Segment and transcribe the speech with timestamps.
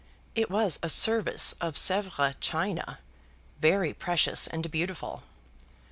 [0.33, 2.97] It was a service of Sèvres china,
[3.59, 5.21] very precious and beautiful.